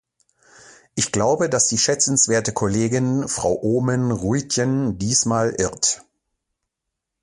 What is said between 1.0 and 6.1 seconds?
glaube, dass die schätzenswerte Kollegin, Frau Oomen-Ruijten, diesmal irrt.